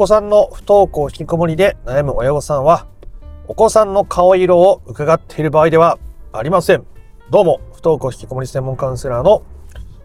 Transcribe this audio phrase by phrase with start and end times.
[0.00, 2.86] 子さんの不登校引きこもりで悩む親御さんは、
[3.48, 5.98] お子さんの顔色を伺っている場合では
[6.32, 6.86] ありません。
[7.28, 9.42] どうも、不登校引きこもり専門カウンセラーの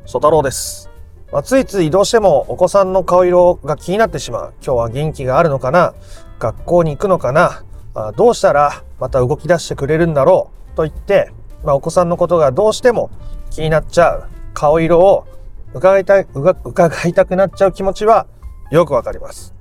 [0.05, 0.91] 曽太郎です。
[1.31, 4.53] まあ、ついついどうしてもお子さんの顔色が気になってしまう。
[4.61, 5.93] 今日は元気があるのかな？
[6.39, 7.63] 学校に行くのかな？
[7.93, 10.75] あどうしたらまた動き出してくれるんだろう？
[10.75, 11.31] と言って、
[11.63, 13.11] まあ、お子さんのことがどうしても
[13.49, 15.25] 気になっちゃう顔色を
[15.73, 18.27] 伺いたい、伺いたくなっちゃう気持ちは
[18.71, 19.54] よくわかります。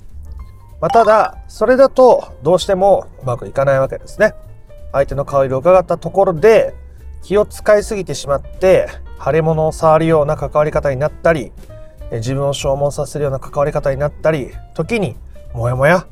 [0.85, 4.35] まあ、ただ、それだとどうしてもうまくいかないわけですね。
[4.93, 6.75] 相手の顔色を伺ったところで
[7.23, 11.53] 気を使いすぎてしまって腫れ物を触るような関わり方になったり
[12.13, 15.17] 自分を消耗させるような関わり方になったり時に
[15.55, 16.07] モヤモヤ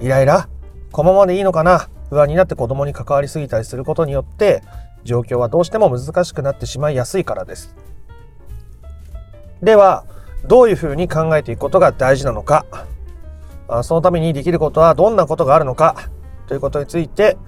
[0.00, 0.48] イライラ
[0.90, 4.62] このままでいいのかな不安になって子供に関わりすぎたりすることによって
[5.04, 7.76] 状況はどうしても難しくなってしまいやすいからです。
[9.62, 10.06] では
[10.46, 12.64] どういうふうに考えていくことが大事なのか
[13.82, 16.10] そのためにできることはどんなことがあるのか
[16.46, 17.38] ということについて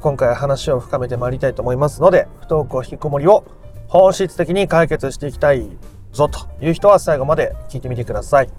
[0.00, 3.44] 今回話を深めてまいりたいと思いますので不登校引きこもりを
[3.88, 5.68] 本質的に解決していきたい
[6.12, 8.50] ぞという人は最後まで聞いてみてください。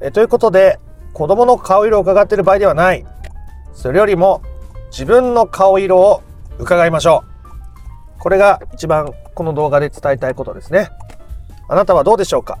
[0.00, 0.78] えということで
[1.12, 3.06] 子供の顔色を伺っている場合ではない。
[3.72, 4.42] それよりも
[4.90, 6.22] 自分の顔色を
[6.58, 7.24] 伺いましょ
[8.18, 8.18] う。
[8.18, 10.90] これが一番この動画で伝えたいことですね。
[11.68, 12.58] あなたはどうでしょうか？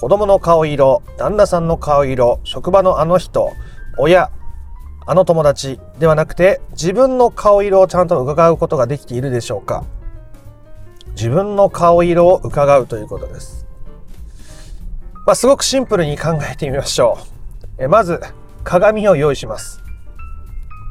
[0.00, 3.52] 子供の顔色、旦那さんの顔色、職場のあの人、
[3.96, 4.30] 親、
[5.06, 9.84] あの友達ではなくて自分の顔色をちゃんと伺うことができているでしょうか
[11.16, 13.66] 自分の顔色を伺うということです。
[15.26, 17.18] まあ、すごくシンプルに考えてみましょ
[17.78, 17.82] う。
[17.84, 18.20] えまず、
[18.62, 19.82] 鏡を用意します。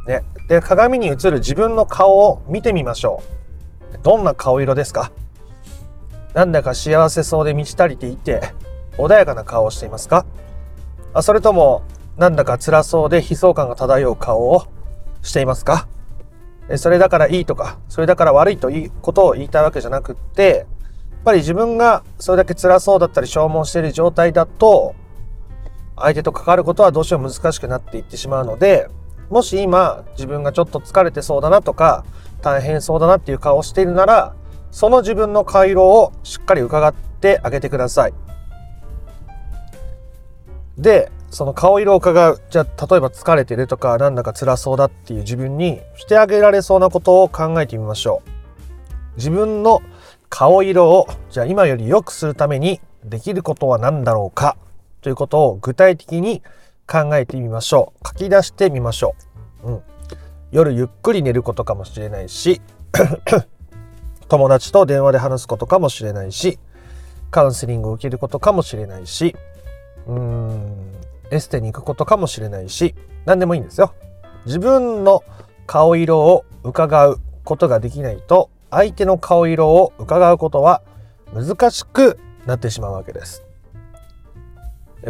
[0.08, 0.24] ね。
[0.50, 3.24] で、鏡に映る自分の顔を見てみましょ
[3.94, 3.98] う。
[4.04, 5.12] どんな顔色ですか？
[6.34, 8.54] なんだか幸せそうで満ち足りていて、
[8.98, 10.26] 穏やかな顔をしていますか？
[11.22, 11.84] それとも、
[12.18, 14.68] なんだか辛そうで悲壮感が漂う顔を
[15.22, 15.88] していますか？
[16.76, 20.66] それだからいいとか、それだから悪いということを言いたいわけじゃなくって、
[21.12, 24.96] やっぱり自分がそれだけ辛そうだったり消耗している状態だと、
[25.96, 28.90] 相手と関わることはどうしても難しくなっていってしまうので、
[29.30, 32.06] もし今自分がちょっと疲れてそうだなとか、
[32.42, 34.36] 大変そうだなっていう顔をしているなら、
[34.72, 38.14] その自分の顔色をしっかり伺ってあげてください。
[40.78, 42.42] で、その顔色を伺う。
[42.50, 48.30] じゃあ、例えば疲れてるとか、なんだか辛そうだっていう自分にしてあげられそうなことを考えてみましょう。
[49.18, 49.82] 自分の
[50.30, 54.58] 顔色を、じゃあ今より良くするためにできることは何だろうか
[55.02, 56.44] ということを具体的に
[56.88, 58.08] 考えてみましょう。
[58.08, 59.16] 書き出してみましょ
[59.64, 59.72] う。
[59.72, 59.82] うん。
[60.52, 62.62] 夜ゆっくり寝ることかもしれないし、
[64.30, 66.60] 友達と電話で話すことかもしれないし、
[67.32, 69.36] カウンセリングを受けることかもしれないし、
[70.08, 70.94] うん、
[71.32, 72.96] エステに行くことかもしれないし、
[73.26, 73.94] 何でもいいんですよ。
[74.46, 75.24] 自分の
[75.66, 80.82] 顔色を伺うことができないと、相手の顔色を伺うことは
[81.34, 83.44] 難しくなってしまうわけです。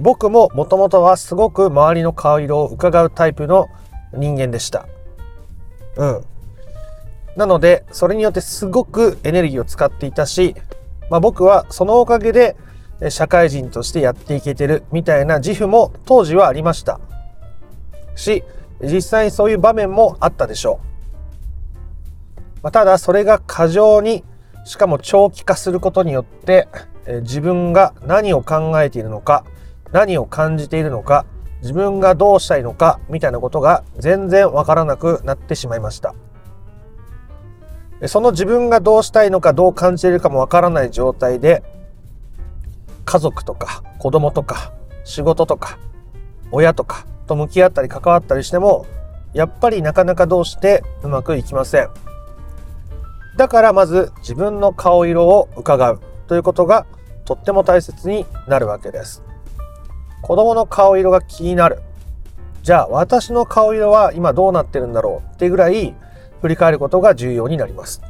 [0.02, 3.68] 僕ももともとはすごく周りの顔色を伺うタイプの
[4.14, 4.88] 人間でした。
[5.96, 6.24] うん。
[7.36, 10.56] なので、それによってすごくエネルギーを使っていたし、
[11.10, 12.56] まあ、僕はそのおかげで
[13.10, 17.00] 社会人としてやっていけてるみたいな自負も当時はありました。
[18.16, 18.44] し
[18.82, 20.80] 実際そういう場面もあったでしょ
[22.58, 24.24] う、まあ、ただそれが過剰に
[24.66, 26.68] しかも長期化することによって
[27.22, 29.46] 自分が何を考えているのか
[29.92, 31.26] 何を感じているのか
[31.62, 36.14] 自分がどうしたいのかみたいなことが全然わからなくなってしまいました。
[38.06, 41.64] その自分がどうしたいのかどう感じているかもわからない状態で
[43.08, 44.74] 家族とか子供とか
[45.06, 45.80] 仕事とか
[46.52, 48.86] 親とかと向き合ったり関わったりしても
[49.34, 51.90] やっぱりなかなかどうしてうまくいきません。
[53.38, 56.86] だからまず自分の顔色を伺うということが
[57.24, 59.24] とっても大切になるわけです。
[60.22, 61.82] 子供の顔色が気になる。
[62.64, 65.36] じゃあ私の顔色は今どうなってるんだろう？
[65.36, 65.96] ってぐらい
[66.42, 68.02] 振り返ることが重要になります。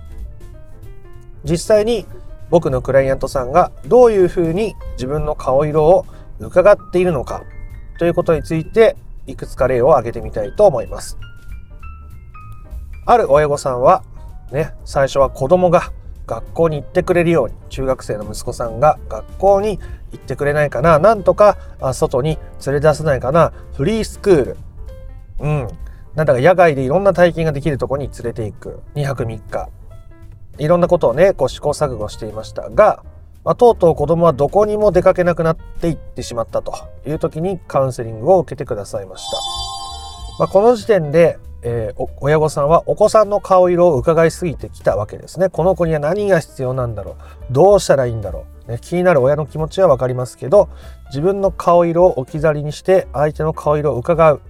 [1.43, 2.07] 実際に
[2.49, 6.05] 僕のクライアントさんがどういうふうに自分の顔色を
[6.39, 7.43] 伺っているのか
[7.99, 8.95] ということについて
[9.25, 11.17] いくつか例を挙げてみたいと思います。
[13.05, 14.03] ある親御さんは
[14.51, 15.91] ね、最初は子供が
[16.25, 19.79] 学校に行ってくれるように中学生の息子さんが学校に
[20.11, 21.57] 行ってくれないかななんとか
[21.93, 24.57] 外に連れ出せないかなフリースクール。
[25.39, 25.67] うん。
[26.15, 28.81] なんだか野外でいろんな体験ができるとこに連れていく。
[28.95, 29.69] 2泊3日。
[30.57, 33.03] いろんなことをね、こう試行錯誤していましたが、
[33.43, 36.73] まあ、とうとう子供はどこにも出かけなくなっていってしまったと
[37.07, 39.37] いう時にカウンセリングを受けてくださいました。
[40.39, 45.49] まあ、この時点で、えー、親御さんはお子さんの顔色を伺いすぎてきたわけですね。
[45.49, 47.17] この子には何が必要なんだろ
[47.49, 50.69] うどうしたらいいんだろう、ね、気になる親の気持ちは分かりますけど
[51.07, 54.41] 自分の顔色を置き去りにして相手の顔色を伺う。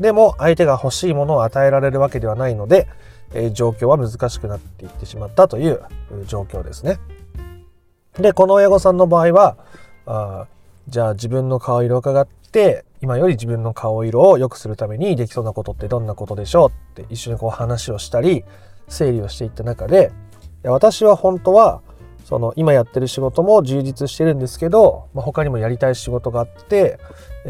[0.00, 2.86] でも相手が欲しいものを与えられるわけではないので、
[3.36, 5.80] え、状況は難しくなっていってしまったという
[6.26, 6.98] 状況ですね。
[8.18, 9.56] で、この親御さんの場合は、
[10.06, 10.46] あ
[10.88, 18.44] じゃあ自分の顔色を伺って、今より自分の顔色を良くするためにできそうなことってどんなことでしょうって一緒にこう話をしたり、
[18.88, 20.12] 整理をしていった中で、
[20.62, 21.82] 私は本当は、
[22.24, 26.98] その今やってる仕事も充実してるんですけど、まあ、他にもやりたい仕事があって、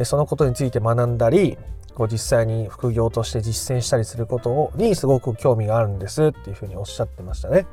[0.04, 1.56] そのことについて学んだり、
[1.96, 7.66] こう実際に副業として実践したりすることにすごく興味があるんですっていうふうにおっしゃってましたね。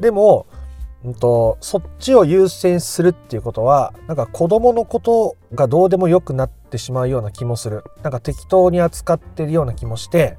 [0.00, 0.46] でも、
[1.04, 10.38] うんと、そっちを優先するっていうことはなんか子供のことがどうでもよくなってしまうような気もするなんか適当に扱ってるような気もして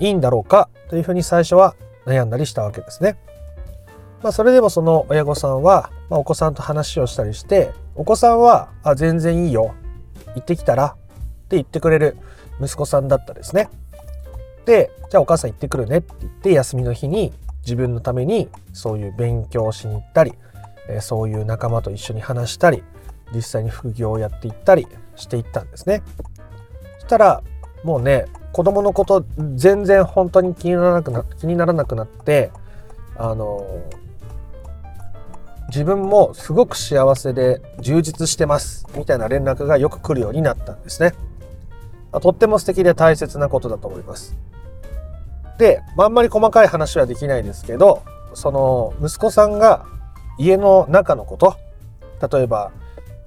[0.00, 1.76] いいんだろうかというふうに最初は
[2.06, 3.18] 悩んだりしたわけですね。
[4.22, 9.74] まあ、それでもその親御さんは、まあ、お子さんと話をしたりしてお子さんは「あ全然いいよ
[10.34, 10.96] 行ってきたら」っ
[11.48, 12.16] て言ってくれる
[12.62, 13.68] 息子さんだったですね。
[14.64, 17.32] でじゃあお母さん行ってくるねって言って休みの日に
[17.62, 20.32] 自分のためにそういう勉強をしに行ったり、
[20.88, 22.82] えそういう仲間と一緒に話したり
[23.34, 24.86] 実際に副業をやっていったり
[25.16, 26.02] していったんですね。
[27.00, 27.42] そしたら
[27.84, 29.24] もうね子供のこと
[29.54, 32.50] 全然本当に気にならなくな気にならなくなって
[33.16, 33.64] あの
[35.68, 41.14] 自分もすごく幸せで充実してますみたいな連絡がよく来るようになったんですね。
[42.20, 44.36] とっても素敵で大切なことだと思います。
[45.58, 48.02] で、あ、あんまり細かい話はできないですけど、
[48.34, 49.84] その息子さんが
[50.38, 51.56] 家の中のこと、
[52.28, 52.72] 例えば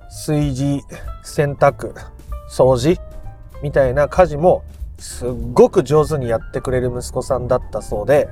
[0.10, 0.82] 炊事、
[1.24, 1.94] 洗濯、
[2.50, 3.00] 掃除
[3.62, 4.64] みたいな家事も
[4.98, 8.30] すっごく上手にやってくれる息子さんだったそうで、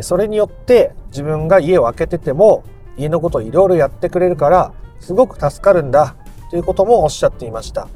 [0.00, 2.64] それによって自分が家を空けてても
[2.96, 6.16] 家のことをいろいろやってくれるからすごく助かるんだ
[6.50, 7.88] ということもおっしゃっていました。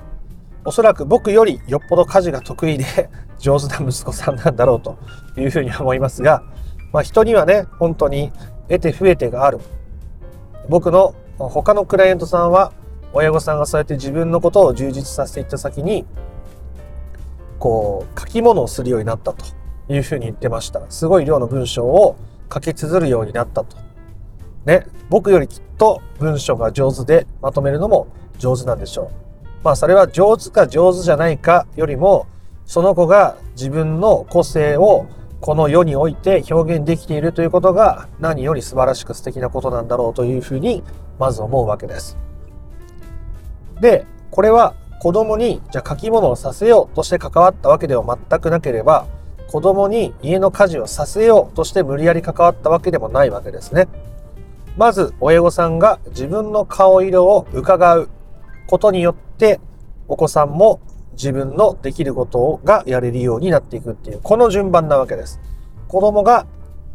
[0.68, 2.84] おそらく僕よりよっぽど家事が得意で
[3.40, 4.98] 上手な息子さんなんだろうと
[5.34, 6.42] いうふうに思いますが、
[6.92, 8.30] まあ、人にはね本当に
[8.68, 9.60] 得て増えてがある。
[10.68, 12.72] 僕の他のクライアントさんは
[13.14, 16.04] 親御さんがそうやって自分のことを充実させていった先に
[17.58, 19.46] こう書き物をするようになったと
[19.88, 20.82] いうふうに言ってました。
[20.90, 22.16] すごい量の文章を
[22.52, 23.78] 書き綴るようになったと。
[24.66, 29.27] ね僕よりきっと文章が上手でまとめるのも上手なんでしょう。
[29.62, 32.26] まあそれは上手か上手じゃないかよりも
[32.64, 35.06] その子が自分の個性を
[35.40, 40.82] この世において表現できているということが何より素晴らしく素敵なことなんだろうというふうに
[41.18, 42.18] まず思うわけです。
[43.80, 49.06] で、これは子供にじゃあ書き物をさせようとして関わったわけでは全くなければ
[49.46, 53.88] 子供に家の家事をさせようとして無理やり関わったわけでもないわけですね。
[54.76, 58.10] まず親御さんが自分の顔色を伺う
[58.68, 59.60] ことによって
[60.06, 60.80] お子さんも
[61.12, 65.40] 自分のできることがやれるようになっていくっていう、この順番なわけです。
[65.88, 66.46] 子供が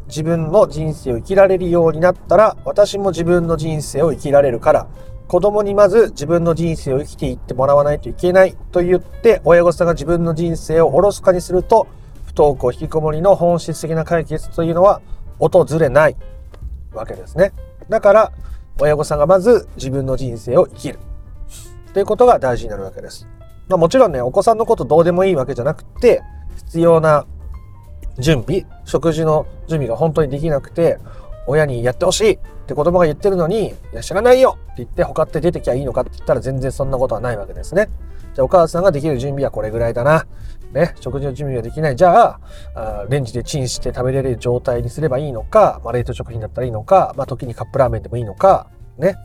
[0.06, 4.86] 自分の人生を生きられるようになったら、私も自分の人生を生きられるから、
[5.26, 11.88] 子供にまず自分の人生を生きていってもらわないといけないと言って、親御さんが自分の人生をおろそかにすると、
[12.24, 15.02] 不登校引きこもりの本質的な解決というのは
[15.38, 16.16] 訪れない
[16.92, 17.52] わけですね。
[17.88, 18.32] だから、
[18.80, 20.98] 親御さんがまず自分の人生を生きる
[21.94, 23.26] ということが大事になるわけです。
[23.68, 26.22] まあ、もちろんね、お子さんのことどうでもいいわけじゃなくて、
[26.56, 27.24] 必要な
[28.18, 30.98] 準備、食事の準備が本当にできなくて、
[31.46, 37.88] 親にやってほしいって子供が言ってるのに、いや、知らないよって言って他って出てきゃいいのかって言ったら全然そんなことはないわけですね。
[38.34, 40.26] じゃあお母さんができる準備はこれぐらいだな。
[40.72, 41.96] ね、食事の準備ができない。
[41.96, 42.40] じゃあ、
[42.74, 48.66] あレンジでチンして食べれる状態にすればいいのか、まあ、冷凍食品だったらいいのか、まあ、時にカップラーメンでもいいのか、
[48.98, 49.16] ね。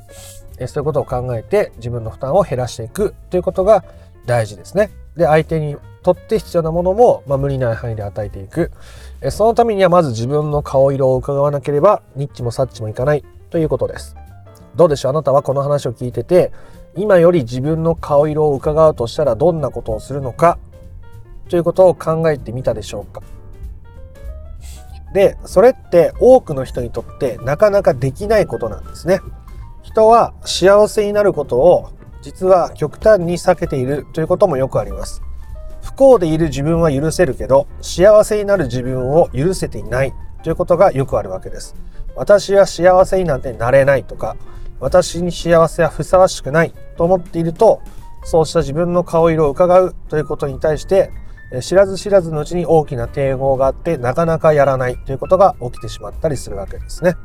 [0.67, 3.83] そういうことを考えて自分の負担を減らしていくということが
[4.25, 4.91] 大事ですね。
[5.15, 8.71] で、相手にとって必要なものも、まあ、無理ない範囲で与えていく。
[9.21, 14.15] えそのためにはまず自分の顔色を伺わなければ、ニッチもサッチもいかないということです。
[14.75, 15.11] どうでしょう？
[15.11, 16.51] あなたはこの話を聞いてて、
[16.95, 20.57] 今より自分の顔色を伺うとしたらどんなことをするのか？
[21.49, 23.21] ということを考えてみたでしょうか？
[25.13, 29.19] で、それって多くの人にとってなかなかできないことなんですね。
[29.89, 31.89] 人は幸せになることを
[32.21, 35.23] 実は極端に避けているということもよくあります。
[35.81, 41.75] 不幸でいる自分は許せるけど、幸せになる自分を許せていないということがよくあるわけです。
[42.15, 44.35] 私は幸せになんてなれないとか、
[44.79, 47.81] 私に幸せはふさわしくないと思っていると、
[48.25, 51.11] そうした自分の顔色を伺うということに対して、
[51.61, 57.15] 知らず知らずのうちに大きな抵抗があって、なかなかやらないということが起きてしまったりするわけですね。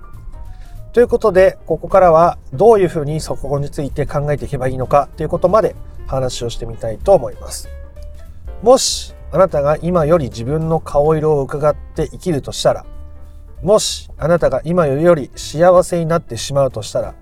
[0.95, 5.75] ということで、ここからはどういうふうにそこについて考えていけばいいのかということまで
[6.07, 7.69] 話をしてみたいと思います。
[8.63, 12.87] もし、あなたが今より自分の顔色を伺って生きるとしたら、
[13.61, 17.15] もしあなたが今より幸せになってしまうとしたら、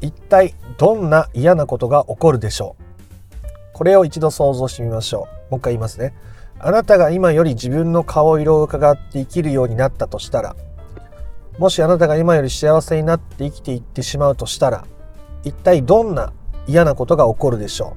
[0.00, 3.42] 一体どんな嫌なことが起こるでしょう？
[3.74, 5.50] これを一度想像してみましょう。
[5.50, 6.14] もう一回言いますね。
[6.60, 10.56] あなたが今より自分の顔色を伺って生きるようになったとしたら、
[11.58, 14.84] もしあなたが今より幸せになって生きていってしまうとしたら、
[15.44, 16.32] 一体どんな
[16.68, 17.96] 嫌なことが起こるでしょ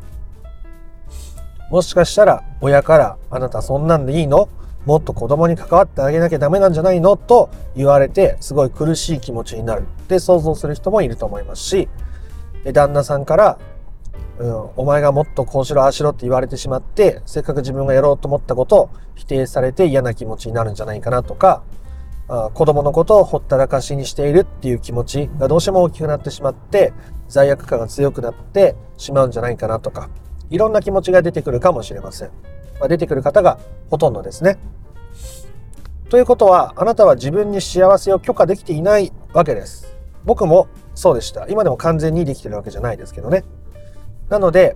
[1.69, 1.73] う？
[1.73, 4.49] もしかしたら親からあなたそんなんでいいの？
[4.85, 7.17] もっと子供に関わってあげなきゃダメなんじゃないの？
[7.17, 9.81] と言われてすごい苦しい気持ちになる。
[9.81, 11.87] って想像する人もいると思いますし
[12.73, 13.59] 旦那さんから、
[14.39, 21.63] うん、お前がもっとこうしろああしろって言われてしまってせっかく自分がやろうと思ったことを否定されて嫌な気持ちになるんじゃないかなとか
[22.53, 26.93] 子供のことをほったらかしにしているっていう気持ちがどうしても大きくなってしまって
[27.27, 30.09] 罪悪感が強くなってしまうんじゃないかなとか
[30.49, 32.27] いろんな気持ちが出てくるかもしれません。
[32.79, 33.57] まあ、出てくる方が
[33.89, 34.57] ほとんどですね。
[36.09, 39.95] ということは、あなたは自分に幸せを許可できていないわけです。
[40.25, 41.47] 僕もそうでした。
[41.47, 43.45] 今でも完全にできてるわけじゃないですけどね。
[44.27, 44.75] なので、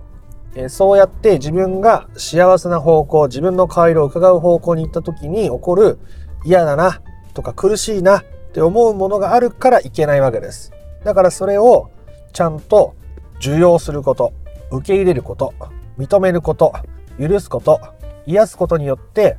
[0.54, 5.98] えそうやって自分が幸せな方向、自分の顔色を伺う方向に行った時に起こる
[6.42, 7.02] 嫌だな
[7.36, 10.72] とか苦しいなって思うものがあるからいけないわけです。
[11.04, 11.90] だからそれを
[12.32, 12.94] ちゃんと
[13.38, 14.32] 受容すること、
[14.72, 15.54] 受け入れること、
[15.98, 16.72] 認めること、
[17.20, 17.78] 許すこと、
[18.26, 19.38] 癒すことによって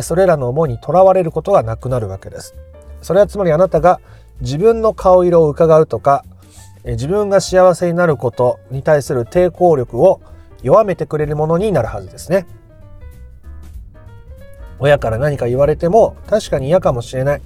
[0.00, 2.54] それらの思いにとらわれることがなくなるわけです
[3.02, 4.00] それはつまりあなたが
[4.40, 6.24] 自分の顔色を伺うとか
[6.84, 10.20] 自分が幸せになることに対する抵抗力を
[10.62, 12.46] 弱めてくれるものになるはずですね
[14.78, 17.42] 親から何か言われても確かに嫌かもしれない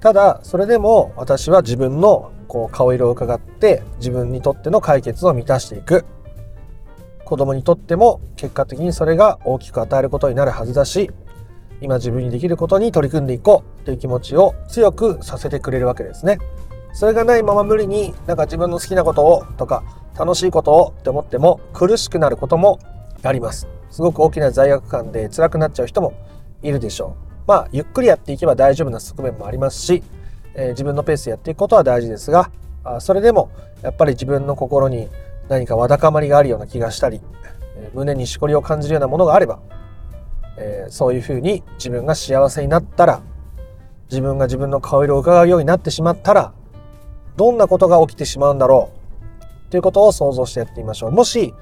[0.00, 6.04] ただそれでも私は自分のこう顔色を伺って自分にとっての解決を満たしていく
[7.24, 11.10] 子供にとっても結果的にそれが大きく与えることになるはずだし
[11.80, 16.38] 今自分にできることに取り組んでいこうという気持ちを強くさせてくれるわけですね。
[16.92, 19.84] それがないまま無理になんか自分の好きなことをとか
[20.18, 22.80] 楽しいことをって思っても苦しくなることも
[23.22, 23.68] あります。
[23.90, 26.14] すごく大きな罪悪感で辛くなっちゃう人も
[26.62, 27.28] いるでしょう。
[27.46, 30.02] まあゆっくりやっていけば大丈夫な側面もありますし、
[30.54, 32.50] えー、自分のペースでやっていくことは大事ですが
[32.84, 33.50] あそれでも
[33.82, 35.08] やっぱり自分の心に
[35.48, 37.20] 何かわだかまりがあるような気がしたり、
[37.76, 39.60] え胸にしこりを感じるようなものがあれば、
[40.58, 43.22] えー、そういうふうに自分が幸せになったら、
[44.10, 46.52] 自分が自分の顔色を伺うようになってしまったら、
[47.36, 48.90] どんなことが起きてしまうんだろ
[49.68, 51.12] うということを想像してやってみましょう。
[51.12, 51.54] もし、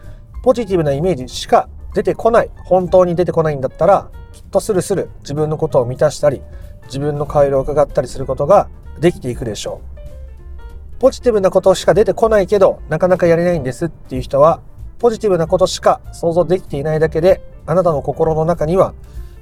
[0.43, 6.43] ポジティブなイメージしか出てこない、本当に出てこないんだったら、きっとするする自分のことを満たしたり、
[6.89, 8.69] 自分の顔色を伺ったりすることが
[9.01, 10.99] できていくでしょう。
[10.99, 14.61] ポジティブなことしか出てこないけど、なかなかやれないんですっていう人は、
[14.99, 18.93] ポジティブなことしか想像できていないだけで、あなたの心の中には、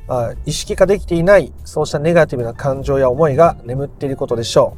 [0.07, 4.77] あ意識化できていない、そうしたネガティブな感情や思いが眠っていることでしょ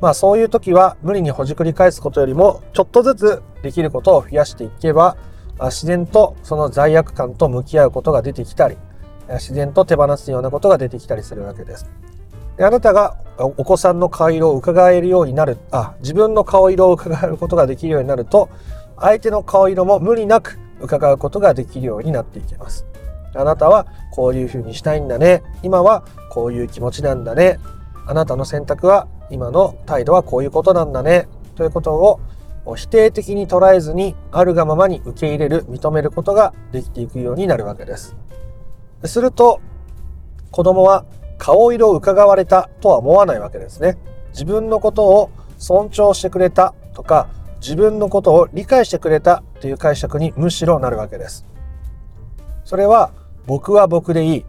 [0.00, 0.02] う。
[0.02, 5.18] まあそういう時は無理にほじくり返すことよりも、ちょっとずつできることを増やしていけば、
[5.60, 8.76] 自然とその罪悪感と向き合うことが出てきたり、
[9.34, 11.90] 自然と手放すようなことが出てきたりするわけです。
[12.56, 18.50] であなたがお子さんの顔色を伺えるようになるあ自分の顔色を伺えることができるようになると
[18.98, 22.86] 相手の顔色も無理なく伺うことができるようになっていきます。
[23.34, 25.42] あなたはこういうふうにしたいんだね。
[25.62, 27.58] 今はこういう気持ちなんだね。
[28.06, 31.28] あなたの選択は今の態度はこういうことなんだね。
[31.56, 32.20] ということを
[32.76, 38.14] 否定的に捉えずにあるがままに受け入れる認めることができていくようになるわけです。
[39.08, 39.60] すると
[40.50, 41.04] 子供は
[41.38, 43.96] 顔色を伺われたとは思わないわけですね。
[44.30, 47.28] 自分のことを尊重してくれたとか、
[47.60, 51.46] 自分のことを理解してくれたという解釈にむしろなるわけです。
[52.64, 53.12] それは
[53.46, 54.44] 僕は僕でいい。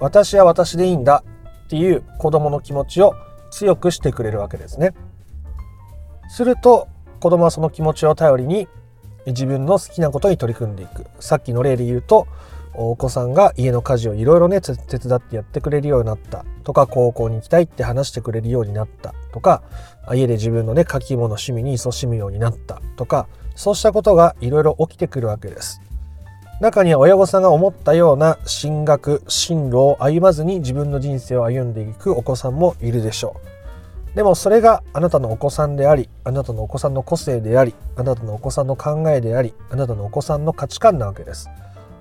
[0.00, 1.24] 私は私でいいんだ
[1.64, 3.14] っていう子供の気持ちを
[3.50, 4.94] 強くしてくれるわけですね。
[6.28, 6.88] すると
[7.20, 8.68] 子供はその気持ちを頼りに
[9.26, 11.06] 自分の好きなことに取り組んでいく。
[11.20, 12.26] さっきの例で言うと
[12.74, 16.44] お子さんが家の家事をいろいろね手伝ってやってくれるようになった。
[16.64, 19.14] とか高校に行きたいって話してくれるようになった。
[19.32, 19.62] とか
[20.14, 22.80] 家で自分のね書き物趣味に勤しむようになった。
[22.96, 25.80] とかそうしたことがいろいろ起きてくるわけです。
[26.60, 33.34] 中には親御さんが思ったような進学進路を歩まずに自分の人生を歩んでいくお子さんもいるでしょ
[34.14, 34.16] う。
[34.16, 41.48] でもそれがあなたのお子さんであり、あなたのお子さんの個性であり、あなたのお子さんの考えであり、あなたのお子さんの価値観なわけです。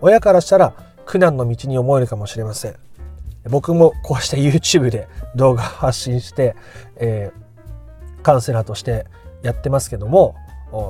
[0.02, 0.74] 親からしたら
[1.06, 2.76] 苦難の道に思えるかもしれません。
[3.50, 6.56] 僕もこうして YouTube で動画発信して、
[6.98, 9.06] えー、カウンセラーとして
[9.42, 10.36] やってますけども、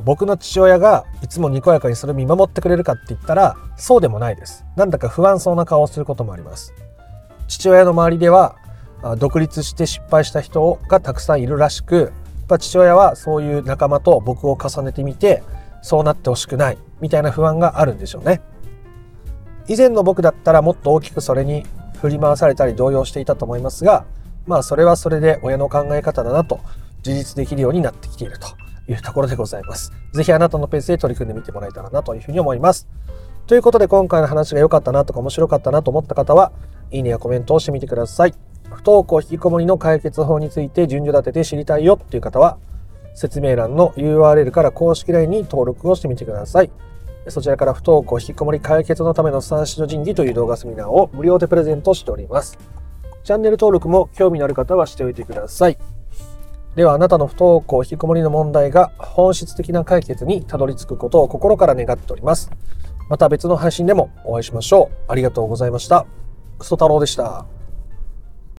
[0.06, 4.66] 僕の父親がいつもにこやかにそれを見守ってくれるかって言ったらそうでもないです。
[4.76, 6.74] なんだか不安そうな顔をすることもあります。
[7.48, 8.56] 父親の周りでは
[9.18, 12.12] 独立して失敗した人がたくさんいるらしくやっ
[12.48, 15.42] ぱ父親はそういう仲間と僕を重ねてみて
[15.82, 18.42] そうなってほしくないみたいな不安があるんでしょうね
[19.72, 21.64] 以前の僕だったらもっと大きくそれに
[22.02, 24.06] 振り回されたり動揺していたと思いますが
[24.46, 26.60] まあそれはそれで親の考え方だなと
[27.06, 28.48] 自立できるようになってきていると
[28.92, 29.94] いうところでございます。
[30.12, 32.90] ぜひあなたのペースで取り組んでみてもらえたらなというふうに思います。
[33.48, 36.52] ということで今回の話が良かったなとか面白かったなと思った方は、
[36.92, 38.34] いいねやコメントをしてみてください。
[38.70, 42.58] 不登校引きこもりの解決法について順序立てて知りたいよっていう方は、
[43.14, 46.72] 説明欄の URL から公式 LINE に登録をしてみてください。
[47.28, 52.58] そちらから不登校引きこもり解決のための三種の神器という動画セミナーを無料でプレゼントしております。
[53.24, 55.78] チャンネル登録も興味のある方はしておいてください。
[56.76, 62.50] ではあなたの不登校引きこもりの問題が本質的な解決にたどり着くことを心から願っております。
[63.10, 65.12] また別の配信でもお会いしましょう。
[65.12, 66.06] ありがとうございました。
[66.58, 67.61] クソ太郎でした。